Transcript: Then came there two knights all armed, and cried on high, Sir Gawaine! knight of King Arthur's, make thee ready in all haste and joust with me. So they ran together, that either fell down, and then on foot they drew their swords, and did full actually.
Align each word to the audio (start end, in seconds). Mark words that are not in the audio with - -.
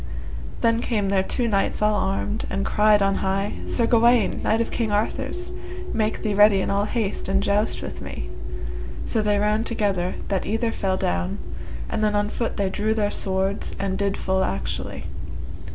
Then 0.61 0.79
came 0.81 1.09
there 1.09 1.21
two 1.21 1.47
knights 1.47 1.79
all 1.79 1.93
armed, 1.93 2.47
and 2.49 2.65
cried 2.65 3.03
on 3.03 3.13
high, 3.21 3.53
Sir 3.67 3.85
Gawaine! 3.85 4.41
knight 4.41 4.59
of 4.59 4.71
King 4.71 4.91
Arthur's, 4.91 5.51
make 5.93 6.23
thee 6.23 6.33
ready 6.33 6.59
in 6.59 6.71
all 6.71 6.85
haste 6.85 7.27
and 7.27 7.43
joust 7.43 7.83
with 7.83 8.01
me. 8.01 8.27
So 9.05 9.21
they 9.21 9.37
ran 9.37 9.63
together, 9.63 10.15
that 10.29 10.43
either 10.47 10.71
fell 10.71 10.97
down, 10.97 11.37
and 11.87 12.03
then 12.03 12.15
on 12.15 12.29
foot 12.29 12.57
they 12.57 12.67
drew 12.67 12.95
their 12.95 13.11
swords, 13.11 13.75
and 13.79 13.95
did 13.95 14.17
full 14.17 14.43
actually. 14.43 15.05